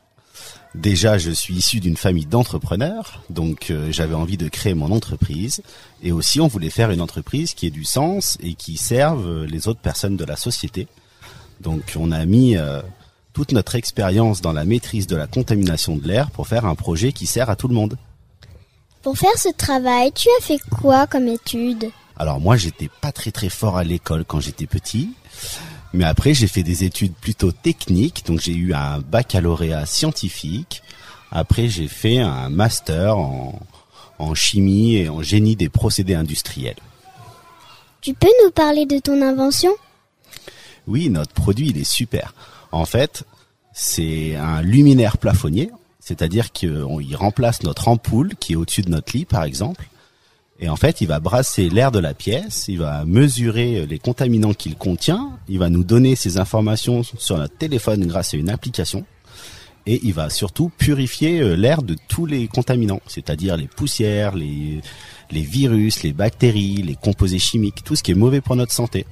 Déjà, 0.76 1.18
je 1.18 1.32
suis 1.32 1.56
issu 1.56 1.80
d'une 1.80 1.96
famille 1.96 2.26
d'entrepreneurs, 2.26 3.24
donc 3.30 3.72
euh, 3.72 3.92
j'avais 3.92 4.14
envie 4.14 4.36
de 4.36 4.50
créer 4.50 4.74
mon 4.74 4.92
entreprise. 4.92 5.64
Et 6.04 6.12
aussi, 6.12 6.42
on 6.42 6.48
voulait 6.48 6.70
faire 6.70 6.92
une 6.92 7.02
entreprise 7.02 7.54
qui 7.54 7.66
ait 7.66 7.72
du 7.72 7.86
sens 7.86 8.38
et 8.42 8.56
qui 8.56 8.76
serve 8.76 9.46
les 9.46 9.68
autres 9.68 9.80
personnes 9.80 10.18
de 10.18 10.26
la 10.26 10.36
société. 10.36 10.88
Donc, 11.62 11.94
on 11.98 12.12
a 12.12 12.26
mis 12.26 12.58
euh, 12.58 12.82
toute 13.32 13.54
notre 13.54 13.76
expérience 13.76 14.42
dans 14.42 14.52
la 14.52 14.66
maîtrise 14.66 15.08
de 15.08 15.16
la 15.16 15.28
contamination 15.28 15.96
de 15.96 16.08
l'air 16.08 16.30
pour 16.30 16.48
faire 16.48 16.66
un 16.66 16.76
projet 16.76 17.14
qui 17.14 17.26
sert 17.26 17.50
à 17.50 17.56
tout 17.56 17.70
le 17.70 17.74
monde. 17.74 17.98
Pour 19.02 19.18
faire 19.18 19.38
ce 19.38 19.50
travail, 19.50 20.12
tu 20.14 20.28
as 20.40 20.44
fait 20.44 20.60
quoi 20.70 21.08
comme 21.08 21.28
études 21.28 21.90
Alors 22.18 22.40
moi, 22.42 22.58
j'étais 22.58 22.90
pas 23.02 23.14
très 23.14 23.32
très 23.32 23.50
fort 23.50 23.78
à 23.78 23.84
l'école 23.86 24.26
quand 24.26 24.42
j'étais 24.42 24.68
petit. 24.68 25.12
Mais 25.96 26.04
après, 26.04 26.34
j'ai 26.34 26.48
fait 26.48 26.64
des 26.64 26.84
études 26.84 27.14
plutôt 27.14 27.54
techniques. 27.54 28.26
Donc, 28.26 28.42
j'ai 28.42 28.54
eu 28.54 28.74
un 28.74 29.00
baccalauréat 29.00 29.86
scientifique. 29.86 30.84
Après, 31.32 31.70
j'ai 31.70 31.88
fait 31.88 32.20
un 32.20 32.50
master 32.50 33.18
en, 33.18 33.60
en 34.20 34.36
chimie 34.36 34.96
et 34.96 35.10
en 35.10 35.22
génie 35.22 35.56
des 35.56 35.70
procédés 35.70 36.16
industriels. 36.16 36.76
Tu 38.02 38.14
peux 38.14 38.30
nous 38.44 38.52
parler 38.52 38.86
de 38.86 39.00
ton 39.00 39.22
invention? 39.22 39.72
Oui, 40.86 41.10
notre 41.10 41.34
produit, 41.34 41.70
il 41.70 41.78
est 41.78 41.90
super. 41.90 42.34
En 42.74 42.86
fait, 42.86 43.24
c'est 43.74 44.36
un 44.36 44.62
luminaire 44.62 45.18
plafonnier, 45.18 45.72
c'est-à-dire 46.00 46.52
qu'il 46.52 47.16
remplace 47.16 47.64
notre 47.64 47.88
ampoule 47.88 48.36
qui 48.40 48.54
est 48.54 48.56
au-dessus 48.58 48.82
de 48.82 48.90
notre 48.90 49.16
lit, 49.18 49.26
par 49.26 49.44
exemple. 49.44 49.88
Et 50.60 50.70
en 50.70 50.78
fait, 50.78 51.02
il 51.02 51.08
va 51.08 51.20
brasser 51.20 51.70
l'air 51.70 51.92
de 51.92 52.00
la 52.00 52.14
pièce, 52.14 52.66
il 52.70 52.80
va 52.80 53.04
mesurer 53.04 53.86
les 53.86 54.00
contaminants 54.00 54.54
qu'il 54.54 54.76
contient, 54.76 55.38
il 55.50 55.60
va 55.60 55.70
nous 55.70 55.84
donner 55.84 56.16
ces 56.16 56.38
informations 56.38 57.04
sur 57.04 57.38
notre 57.38 57.58
téléphone 57.58 58.06
grâce 58.06 58.34
à 58.34 58.38
une 58.38 58.50
application 58.50 59.06
et 59.86 60.00
il 60.04 60.14
va 60.14 60.30
surtout 60.30 60.70
purifier 60.70 61.42
euh, 61.42 61.56
l'air 61.56 61.84
de 61.84 61.96
tous 62.08 62.26
les 62.26 62.48
contaminants, 62.48 63.02
c'est-à-dire 63.08 63.56
les 63.56 63.68
poussières, 63.68 64.36
les, 64.36 64.82
les 65.32 65.42
virus, 65.42 66.04
les 66.04 66.14
bactéries, 66.14 66.82
les 66.82 66.96
composés 66.96 67.40
chimiques, 67.40 67.84
tout 67.84 67.96
ce 67.96 68.04
qui 68.04 68.12
est 68.12 68.16
mauvais 68.16 68.42
pour 68.42 68.56
notre 68.56 68.72
santé. 68.72 69.06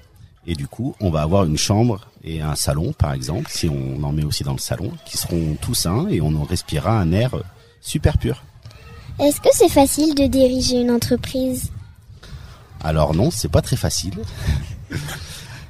Et 0.46 0.56
du 0.56 0.68
coup, 0.68 0.96
on 1.00 1.10
va 1.10 1.22
avoir 1.22 1.46
une 1.46 1.58
chambre 1.58 2.08
et 2.24 2.42
un 2.42 2.56
salon, 2.56 2.92
par 2.94 3.14
exemple, 3.14 3.50
si 3.50 3.70
on 3.70 4.04
en 4.04 4.12
met 4.12 4.26
aussi 4.26 4.44
dans 4.44 4.54
le 4.54 4.58
salon, 4.58 4.92
qui 5.06 5.18
seront 5.18 5.56
tous 5.62 5.76
sains 5.76 6.08
et 6.10 6.22
on 6.22 6.36
en 6.36 6.44
respirera 6.44 7.00
un 7.00 7.12
air 7.12 7.36
euh, 7.36 7.44
super 7.80 8.18
pur. 8.18 8.44
Est-ce 9.20 9.40
que 9.40 9.50
c'est 9.52 9.70
facile 9.70 10.16
de 10.16 10.26
diriger 10.26 10.82
une 10.82 10.92
entreprise 10.92 11.72
Alors 12.84 13.14
non, 13.14 13.30
c'est 13.32 13.52
pas 13.52 13.62
très 13.62 13.76
facile. 13.76 14.16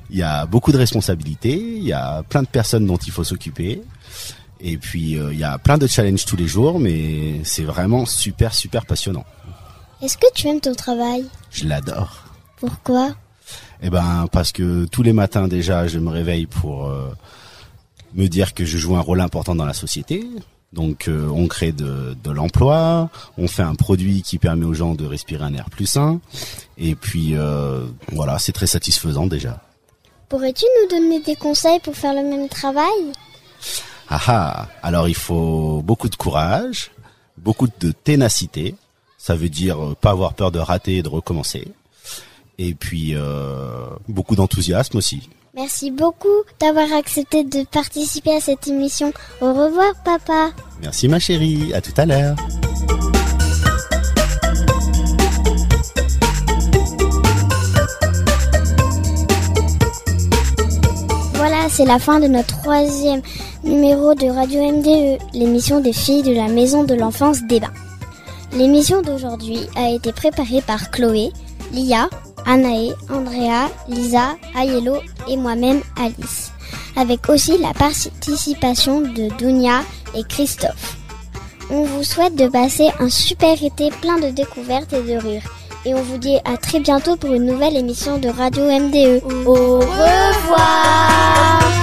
il 0.09 0.17
y 0.17 0.23
a 0.23 0.45
beaucoup 0.45 0.71
de 0.71 0.77
responsabilités, 0.77 1.57
il 1.57 1.83
y 1.83 1.93
a 1.93 2.23
plein 2.23 2.41
de 2.41 2.47
personnes 2.47 2.85
dont 2.85 2.97
il 2.97 3.11
faut 3.11 3.23
s'occuper. 3.23 3.81
Et 4.61 4.77
puis 4.77 5.17
euh, 5.17 5.33
il 5.33 5.39
y 5.39 5.43
a 5.43 5.57
plein 5.57 5.77
de 5.77 5.87
challenges 5.87 6.25
tous 6.25 6.37
les 6.37 6.47
jours, 6.47 6.79
mais 6.79 7.41
c'est 7.43 7.63
vraiment 7.63 8.05
super 8.05 8.53
super 8.53 8.85
passionnant. 8.85 9.25
Est-ce 10.01 10.17
que 10.17 10.27
tu 10.33 10.47
aimes 10.47 10.61
ton 10.61 10.73
travail? 10.73 11.25
Je 11.51 11.65
l'adore. 11.65 12.23
Pourquoi? 12.57 13.13
Eh 13.81 13.89
ben 13.89 14.27
parce 14.31 14.53
que 14.53 14.85
tous 14.85 15.03
les 15.03 15.11
matins 15.11 15.49
déjà, 15.49 15.87
je 15.87 15.99
me 15.99 16.09
réveille 16.09 16.45
pour 16.45 16.87
euh, 16.87 17.13
me 18.13 18.27
dire 18.27 18.53
que 18.53 18.63
je 18.63 18.77
joue 18.77 18.95
un 18.95 19.01
rôle 19.01 19.19
important 19.19 19.53
dans 19.53 19.65
la 19.65 19.73
société. 19.73 20.25
Donc 20.73 21.07
euh, 21.07 21.29
on 21.29 21.47
crée 21.47 21.71
de, 21.71 22.17
de 22.21 22.31
l'emploi, 22.31 23.09
on 23.37 23.47
fait 23.47 23.63
un 23.63 23.75
produit 23.75 24.23
qui 24.23 24.39
permet 24.39 24.65
aux 24.65 24.73
gens 24.73 24.95
de 24.95 25.05
respirer 25.05 25.45
un 25.45 25.53
air 25.53 25.69
plus 25.69 25.85
sain, 25.85 26.19
et 26.77 26.95
puis 26.95 27.35
voilà, 28.11 28.39
c'est 28.39 28.53
très 28.53 28.67
satisfaisant 28.67 29.27
déjà. 29.27 29.61
Pourrais-tu 30.33 30.65
nous 30.81 30.89
donner 30.89 31.21
des 31.21 31.35
conseils 31.35 31.79
pour 31.81 31.95
faire 31.95 32.15
le 32.15 32.27
même 32.27 32.49
travail? 32.49 33.13
Ah 34.09 34.19
ah 34.27 34.67
Alors 34.81 35.07
il 35.07 35.15
faut 35.15 35.83
beaucoup 35.83 36.09
de 36.09 36.15
courage, 36.15 36.89
beaucoup 37.37 37.67
de 37.79 37.91
ténacité. 37.91 38.75
Ça 39.17 39.35
veut 39.35 39.49
dire 39.49 39.83
euh, 39.83 39.95
pas 39.95 40.09
avoir 40.09 40.33
peur 40.33 40.51
de 40.51 40.59
rater 40.59 40.97
et 40.97 41.03
de 41.03 41.09
recommencer. 41.09 41.67
Et 42.57 42.73
puis 42.73 43.15
euh, 43.15 43.85
beaucoup 44.07 44.35
d'enthousiasme 44.35 44.97
aussi. 44.97 45.29
Merci 45.55 45.91
beaucoup 45.91 46.27
d'avoir 46.59 46.91
accepté 46.93 47.43
de 47.43 47.63
participer 47.65 48.35
à 48.35 48.39
cette 48.39 48.67
émission. 48.67 49.13
Au 49.39 49.53
revoir 49.53 49.93
papa. 50.03 50.49
Merci 50.81 51.07
ma 51.07 51.19
chérie, 51.19 51.71
à 51.75 51.79
tout 51.79 51.93
à 51.95 52.07
l'heure. 52.07 52.35
Voilà, 61.35 61.69
c'est 61.69 61.85
la 61.85 61.99
fin 61.99 62.19
de 62.19 62.25
notre 62.25 62.59
troisième 62.61 63.21
numéro 63.63 64.15
de 64.15 64.25
Radio 64.25 64.59
MDE, 64.59 65.21
l'émission 65.35 65.81
des 65.81 65.93
filles 65.93 66.23
de 66.23 66.33
la 66.33 66.47
Maison 66.47 66.83
de 66.83 66.95
l'Enfance 66.95 67.43
Débat. 67.43 67.71
L'émission 68.53 69.03
d'aujourd'hui 69.03 69.59
a 69.75 69.91
été 69.91 70.13
préparée 70.13 70.63
par 70.65 70.89
Chloé, 70.89 71.31
Lia, 71.71 72.09
Anaé, 72.45 72.93
Andrea, 73.09 73.69
Lisa, 73.87 74.35
Ayelo 74.55 74.97
et 75.27 75.37
moi-même 75.37 75.81
Alice, 75.97 76.51
avec 76.95 77.29
aussi 77.29 77.57
la 77.57 77.73
participation 77.73 79.01
de 79.01 79.35
Dunia 79.37 79.81
et 80.15 80.23
Christophe. 80.23 80.97
On 81.69 81.83
vous 81.83 82.03
souhaite 82.03 82.35
de 82.35 82.47
passer 82.47 82.89
un 82.99 83.09
super 83.09 83.61
été 83.63 83.89
plein 84.01 84.19
de 84.19 84.29
découvertes 84.29 84.93
et 84.93 85.01
de 85.01 85.17
rires. 85.17 85.49
Et 85.85 85.93
on 85.93 86.01
vous 86.01 86.17
dit 86.17 86.37
à 86.45 86.57
très 86.57 86.79
bientôt 86.79 87.15
pour 87.15 87.33
une 87.33 87.45
nouvelle 87.45 87.75
émission 87.75 88.17
de 88.17 88.29
Radio 88.29 88.63
MDE. 88.63 89.21
Au 89.45 89.79
revoir 89.79 91.82